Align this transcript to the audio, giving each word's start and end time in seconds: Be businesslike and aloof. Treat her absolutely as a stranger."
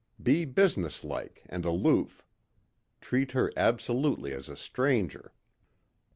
Be 0.19 0.45
businesslike 0.45 1.43
and 1.45 1.63
aloof. 1.63 2.25
Treat 3.01 3.33
her 3.33 3.53
absolutely 3.55 4.33
as 4.33 4.49
a 4.49 4.55
stranger." 4.57 5.31